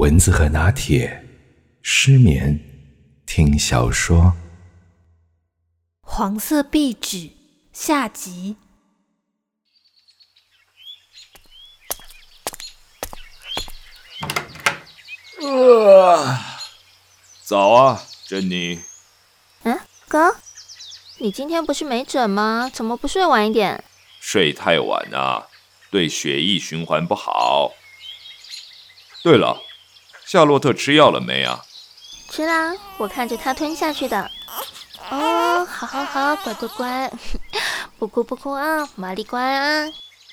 [0.00, 1.28] 蚊子和拿铁，
[1.82, 2.58] 失眠
[3.26, 4.32] 听小说。
[6.00, 7.28] 黄色壁纸
[7.70, 8.56] 下集。
[15.42, 16.38] 呃，
[17.42, 18.80] 早啊，珍妮。
[19.64, 19.78] 嗯，
[20.08, 20.34] 哥，
[21.18, 22.70] 你今天不是没诊吗？
[22.72, 23.84] 怎么不睡晚一点？
[24.18, 25.48] 睡太晚啊，
[25.90, 27.74] 对血液循环不好。
[29.22, 29.64] 对了。
[30.30, 31.60] 夏洛特吃药了没啊？
[32.30, 34.30] 吃啦，我看着他吞下去的。
[35.10, 37.12] 哦，好好好，乖乖乖，
[37.98, 39.88] 不哭不哭啊，玛丽乖啊。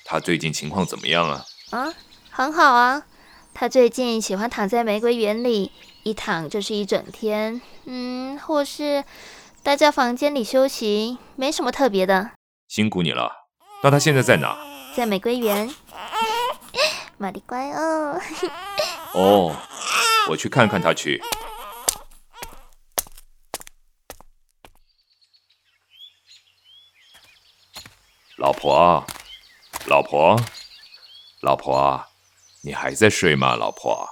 [0.06, 1.44] 他最近情况怎么样啊？
[1.72, 1.92] 啊，
[2.30, 3.02] 很好啊。
[3.56, 5.72] 他最近喜欢躺在玫瑰园里，
[6.04, 7.59] 一躺就是一整天。
[7.86, 9.04] 嗯，或是
[9.64, 12.30] 待在房间里休息，没什么特别的。
[12.68, 13.32] 辛苦你了。
[13.82, 14.56] 那他现在在哪？
[14.95, 15.73] 在玫瑰园。
[17.18, 18.22] 玛丽乖哦。
[19.13, 19.55] 哦，
[20.30, 21.22] 我去看看他去。
[28.38, 29.05] 老婆，
[29.88, 30.39] 老婆，
[31.41, 32.05] 老婆，
[32.61, 33.55] 你还在睡吗？
[33.55, 34.08] 老婆，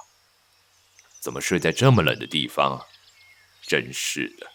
[1.20, 2.84] 怎么睡在这么冷的地方？
[3.62, 4.50] 真是的。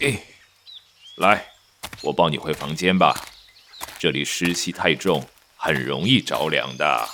[0.00, 0.22] 哎，
[1.16, 1.46] 来，
[2.02, 3.14] 我抱你回房间吧。
[3.98, 7.08] 这里湿气太重，很容易着凉的。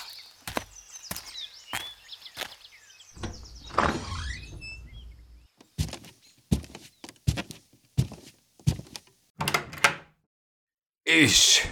[11.27, 11.65] 咦，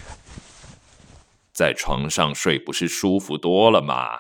[1.53, 4.19] 在床上睡不是舒服多了吗？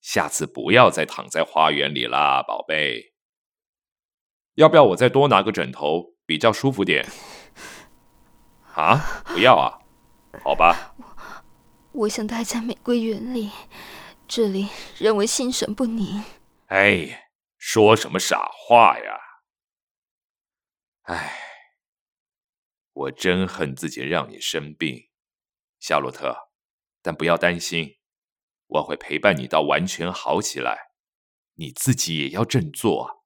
[0.00, 3.14] 下次不要再躺在花园里啦，宝贝。
[4.54, 7.04] 要不要我再多拿个枕头，比较舒服点？
[8.74, 9.80] 啊，不要啊？
[10.44, 10.94] 好吧。
[10.96, 13.50] 我，我想待在玫瑰园里，
[14.28, 16.22] 这里让我心神不宁。
[16.66, 19.18] 哎，说什么傻话呀！
[21.02, 21.47] 哎。
[22.98, 25.08] 我真恨自己让你生病，
[25.78, 26.50] 夏洛特，
[27.00, 27.98] 但不要担心，
[28.66, 30.90] 我会陪伴你到完全好起来。
[31.54, 33.24] 你自己也要振作，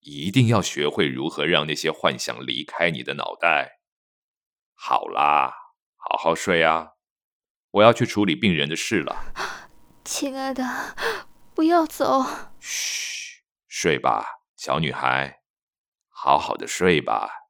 [0.00, 3.80] 一定要学会如何让那些幻想离开你的脑袋。
[4.74, 5.54] 好啦，
[5.96, 6.90] 好好睡啊，
[7.70, 9.32] 我要去处理病人的事了。
[10.04, 10.62] 亲爱的，
[11.54, 12.22] 不要走。
[12.60, 15.40] 嘘，睡吧，小女孩，
[16.10, 17.41] 好好的睡吧。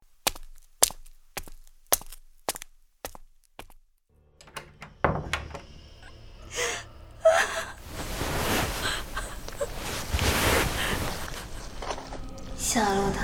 [12.73, 13.21] 夏洛特，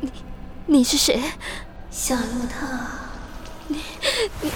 [0.00, 0.10] 你
[0.64, 1.22] 你是谁？
[1.90, 2.66] 夏洛特，
[3.66, 3.84] 你
[4.40, 4.50] 你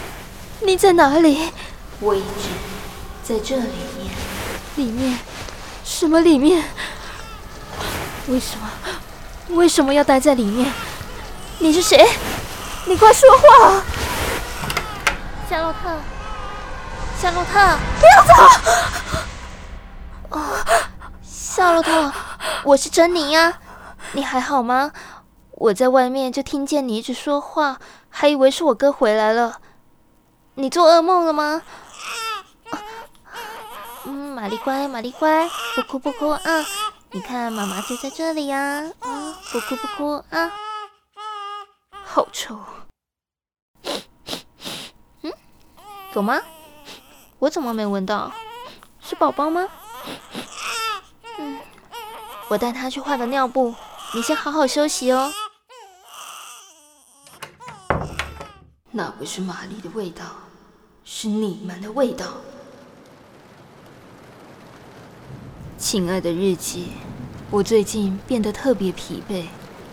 [0.62, 1.52] 你在哪里？
[1.98, 2.48] 我一直
[3.22, 3.64] 在这里
[3.98, 4.10] 面。
[4.76, 5.18] 里面？
[5.84, 6.64] 什么里面？
[8.28, 8.70] 为什么？
[9.50, 10.72] 为什么要待在里面？
[11.58, 12.08] 你是谁？
[12.86, 13.82] 你快说话！
[15.50, 16.00] 夏洛特，
[17.20, 18.32] 夏洛特，不要走！
[20.30, 20.64] 哦，
[21.60, 22.10] 夏洛特。
[22.64, 23.60] 我是珍妮呀，
[24.12, 24.92] 你还好吗？
[25.50, 27.78] 我在外面就听见你一直说话，
[28.08, 29.60] 还以为是我哥回来了。
[30.54, 31.60] 你做噩梦了吗？
[34.04, 36.40] 嗯，玛丽乖，玛丽乖，不哭不哭啊！
[37.10, 40.50] 你看妈妈就在这里呀，嗯，不哭不哭啊。
[42.02, 42.58] 好臭。
[45.20, 45.30] 嗯，
[46.14, 46.40] 有吗？
[47.38, 48.32] 我怎么没闻到？
[49.02, 49.68] 是宝宝吗？
[52.50, 53.72] 我带他去换个尿布，
[54.12, 55.32] 你先好好休息哦。
[58.90, 60.24] 那不是玛丽的味道，
[61.04, 62.26] 是你们的味道。
[65.78, 66.94] 亲爱的日记，
[67.50, 69.46] 我最近变得特别疲惫，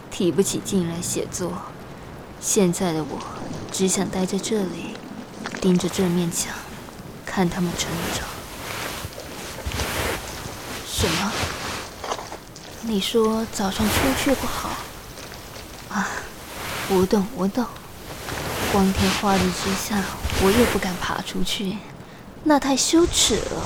[0.09, 1.53] 提不起劲来写作。
[2.41, 3.19] 现在的我
[3.71, 4.97] 只想待在这里，
[5.61, 6.55] 盯着这面墙，
[7.23, 8.27] 看他们成长。
[10.87, 11.31] 什么？
[12.89, 14.69] 你说早上出去不好
[15.89, 16.07] 啊？
[16.87, 17.65] 我懂，我懂。
[18.71, 20.01] 光天化日之下，
[20.41, 21.77] 我也不敢爬出去，
[22.45, 23.61] 那太羞耻了。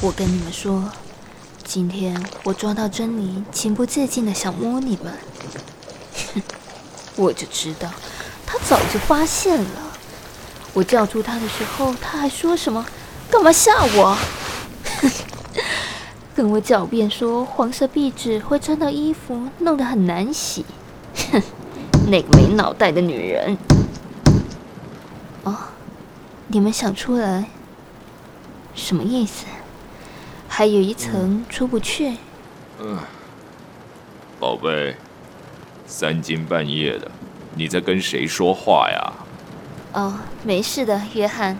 [0.00, 0.88] 我跟你们说，
[1.64, 5.12] 今天我抓到珍妮，情不自禁的想摸你们。
[6.34, 6.42] 哼，
[7.16, 7.90] 我就知道，
[8.46, 9.70] 她早就发现了。
[10.72, 12.86] 我叫住她的时候，她还说什么？
[13.28, 14.16] 干嘛吓我？
[15.00, 15.10] 哼
[16.38, 16.42] 哼。
[16.42, 20.64] 跟我狡辩说黄色壁纸会沾到衣服，弄得很难洗。
[21.32, 21.42] 哼，
[22.08, 23.58] 那个没脑袋的女人。
[25.42, 25.56] 哦，
[26.46, 27.46] 你们想出来？
[28.72, 29.46] 什么意思？
[30.46, 32.16] 还有一层出不去。
[32.78, 32.96] 嗯，
[34.38, 34.94] 宝贝，
[35.88, 37.10] 三更半夜的，
[37.56, 39.12] 你在跟谁说话呀？
[39.92, 40.14] 哦，
[40.44, 41.58] 没事的，约翰，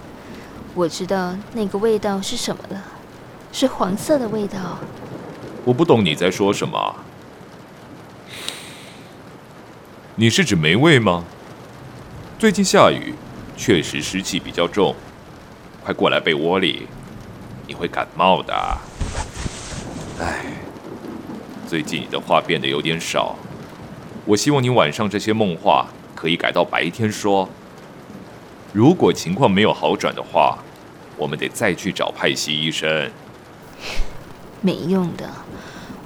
[0.77, 2.85] 我知道那个味道是什么了，
[3.53, 4.79] 是黄色的味道。
[5.65, 6.97] 我不懂你在说什么。
[10.17, 11.25] 你是指霉味吗？
[12.39, 13.15] 最近下雨，
[13.57, 14.95] 确实湿气比较重，
[15.85, 16.87] 快过来被窝里，
[17.67, 18.79] 你会感冒的。
[20.21, 20.45] 哎，
[21.69, 23.37] 最近你的话变得有点少，
[24.25, 27.49] 我希望你晚上这些梦话可以改到白天说。
[28.73, 30.59] 如果情况没有好转的话，
[31.17, 33.11] 我们得再去找派西医生。
[34.61, 35.29] 没用的，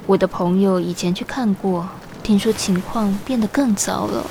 [0.05, 1.87] 我的朋友以前去看过。
[2.21, 4.25] 听说情况变得更糟了，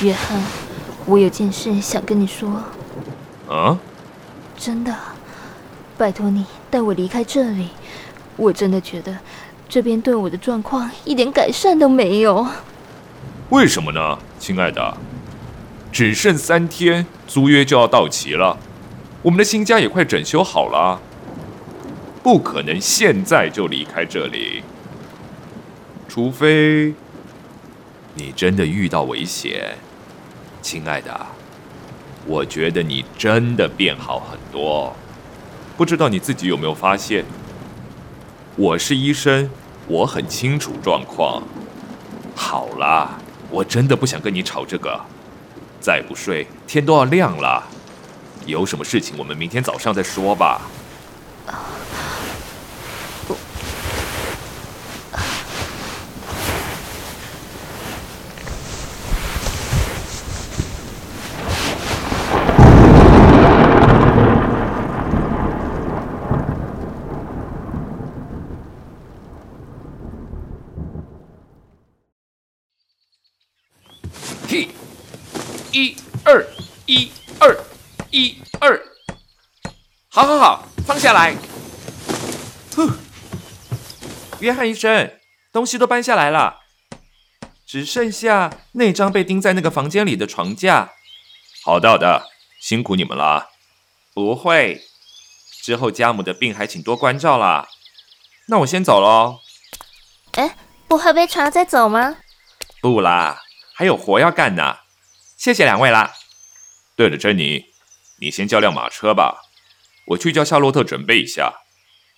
[0.00, 0.40] 约翰，
[1.04, 2.62] 我有件事想跟你说。
[3.48, 3.76] 啊？
[4.56, 4.94] 真的，
[5.98, 7.70] 拜托你带我离开这里。
[8.36, 9.18] 我真的觉得
[9.68, 12.46] 这边对我的状况一点改善都没有。
[13.48, 14.96] 为什么呢，亲爱的？
[15.90, 18.56] 只剩三天，租约就要到期了，
[19.26, 21.00] 我们的新家也快整修好了。
[22.22, 24.62] 不可能现在就离开这里，
[26.08, 26.94] 除非
[28.14, 29.76] 你真的遇到危险，
[30.62, 31.26] 亲爱的。
[32.24, 34.94] 我觉得你真的变好很多，
[35.76, 37.24] 不知道你自己有没有发现？
[38.54, 39.50] 我是医生，
[39.88, 41.42] 我很清楚状况。
[42.36, 43.18] 好啦，
[43.50, 45.00] 我真的不想跟你吵这个，
[45.80, 47.70] 再不睡天都要亮了。
[48.46, 50.62] 有什么事情我们明天早上再说吧。
[75.72, 75.94] 一
[76.24, 76.42] 二
[76.86, 77.54] 一二
[78.16, 78.82] 一二，
[80.08, 81.36] 好好好，放下来。
[82.74, 82.90] 呼，
[84.40, 85.12] 约翰医生，
[85.52, 86.60] 东西都搬下来了，
[87.66, 90.94] 只剩下那张被钉在那个房间里的床架。
[91.62, 93.50] 好的好的，辛苦你们了。
[94.14, 94.80] 不会，
[95.62, 97.68] 之后家母的病还请多关照啦。
[98.48, 99.40] 那我先走喽。
[100.32, 100.56] 哎，
[100.88, 102.16] 不喝杯茶再走吗？
[102.80, 103.42] 不啦，
[103.74, 104.78] 还有活要干呢。
[105.36, 106.14] 谢谢两位啦。
[106.96, 107.66] 对了，珍妮，
[108.20, 109.42] 你先叫辆马车吧，
[110.06, 111.52] 我去叫夏洛特准备一下。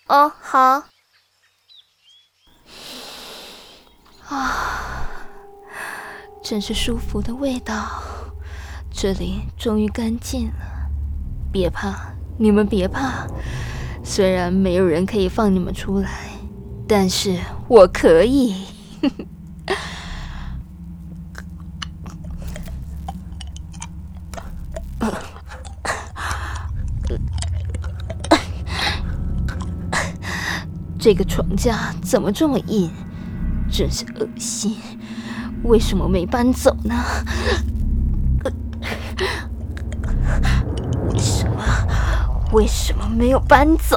[0.06, 0.84] 哦，好。
[4.28, 5.10] 啊，
[6.42, 8.02] 真是舒服的味道，
[8.92, 10.88] 这里终于干净了。
[11.50, 13.26] 别怕，你们别怕，
[14.04, 16.30] 虽然没有人可以放你们出来，
[16.86, 18.66] 但是我可以。
[30.98, 32.90] 这个床架怎么这么硬？
[33.70, 34.76] 真是恶心！
[35.62, 36.94] 为什么没搬走呢？
[41.12, 41.62] 为什么？
[42.52, 43.96] 为什么没有搬走？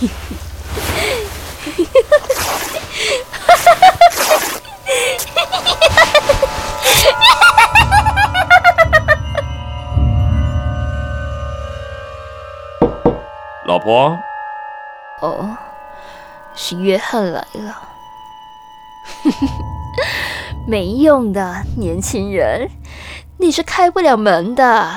[0.00, 0.36] 嘿嘿
[1.64, 2.17] 嘿嘿
[13.88, 14.18] 婆，
[15.22, 15.56] 哦，
[16.54, 17.74] 是约翰来了。
[20.68, 22.68] 没用的年轻人，
[23.38, 24.90] 你是开不了门的。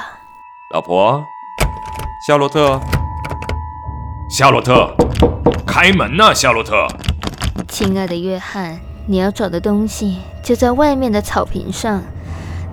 [0.74, 1.24] 老婆，
[2.28, 2.82] 夏洛特，
[4.30, 4.94] 夏洛特，
[5.66, 6.86] 开门呐，夏洛特。
[7.70, 12.04] 亲爱的约翰，你要找的东西就在外面的草坪上，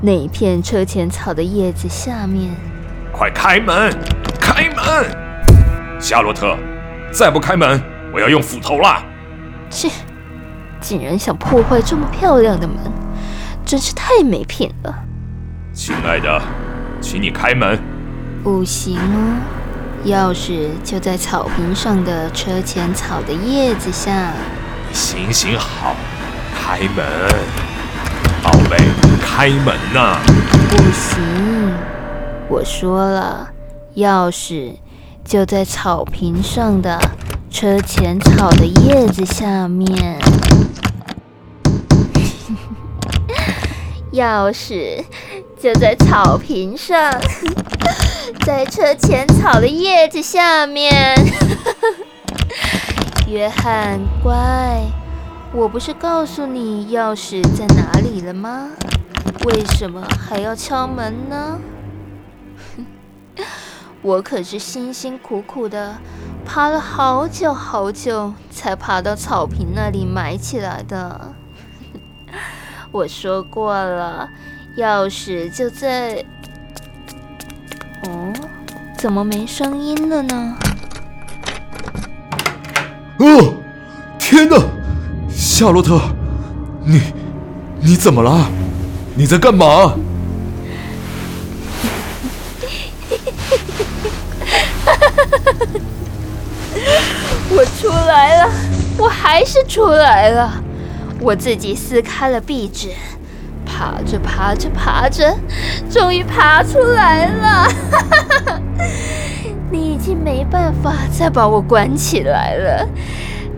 [0.02, 2.50] 那一片车前草的叶子下面。
[3.12, 3.96] 快开门，
[4.40, 5.27] 开门！
[6.00, 6.56] 夏洛特，
[7.10, 7.82] 再不开门，
[8.14, 9.02] 我要用斧头啦！
[9.68, 9.90] 切，
[10.80, 12.76] 竟然想破坏这么漂亮的门，
[13.66, 14.94] 真是太没品了。
[15.72, 16.40] 亲爱的，
[17.00, 17.76] 请你开门。
[18.44, 19.40] 不行哦，
[20.06, 24.32] 钥匙就在草坪上的车前草的叶子下。
[24.92, 25.96] 行行好，
[26.54, 27.04] 开门，
[28.40, 28.76] 宝贝，
[29.20, 30.20] 开门呐！
[30.70, 31.20] 不行，
[32.48, 33.50] 我说了，
[33.96, 34.76] 钥匙。
[35.28, 36.98] 就在草坪上的
[37.50, 40.18] 车前草的叶子下面，
[44.14, 45.04] 钥匙
[45.60, 47.12] 就在草坪上，
[48.40, 51.14] 在车前草的叶子下面。
[53.28, 54.80] 约翰，乖，
[55.52, 58.70] 我不是告诉你钥匙在哪里了吗？
[59.44, 61.58] 为什么还要敲门呢？
[64.08, 65.94] 我可是辛辛苦苦的
[66.42, 71.34] 爬了好久好久，才爬到草坪那里埋起来的。
[72.90, 74.26] 我说过了，
[74.78, 76.24] 钥匙就在……
[78.04, 78.32] 哦，
[78.96, 80.56] 怎么没声音了呢？
[83.18, 83.52] 哦，
[84.18, 84.56] 天哪，
[85.28, 86.00] 夏洛特，
[86.82, 87.02] 你
[87.82, 88.48] 你怎么了？
[89.14, 89.92] 你在干嘛？
[97.50, 98.50] 我出来了，
[98.98, 100.62] 我还是出来了。
[101.20, 102.90] 我自己撕开了壁纸，
[103.66, 105.36] 爬着爬着爬着，
[105.90, 107.66] 终于爬出来了。
[109.70, 112.88] 你已经没办法再把我关起来了，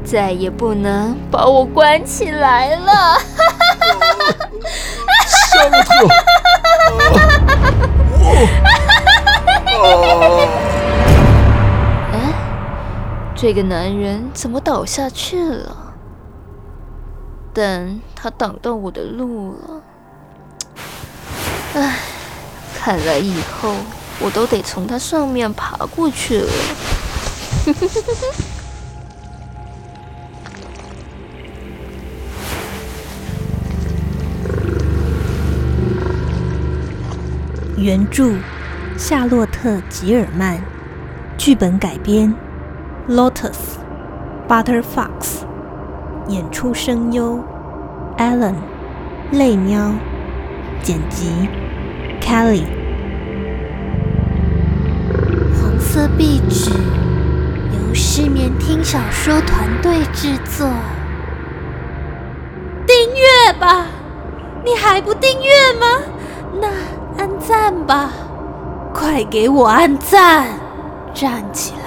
[0.05, 3.21] 再也不能把我关起来了。
[5.27, 6.09] 夏洛特。
[13.43, 15.95] 这个男人怎么倒下去了？
[17.55, 19.81] 但他挡到我的路了。
[21.73, 21.97] 唉，
[22.77, 23.77] 看来以后
[24.21, 26.51] 我都得从他上面爬过去了。
[37.79, 38.35] 原著：
[38.99, 40.61] 夏洛特·吉尔曼，
[41.39, 42.35] 剧本改编。
[43.11, 43.59] Lotus
[44.49, 45.43] Butter Fox
[46.29, 47.41] 演出声优
[48.17, 48.55] Alan
[49.33, 49.91] 泪喵
[50.81, 51.49] 剪辑
[52.21, 52.63] Kelly
[55.57, 60.69] 黄色壁纸由失眠听小说团队制作。
[62.87, 63.87] 订阅吧，
[64.65, 65.87] 你还不订阅吗？
[66.61, 66.69] 那
[67.19, 68.13] 按赞吧，
[68.95, 70.47] 快给我按赞，
[71.13, 71.80] 站起来。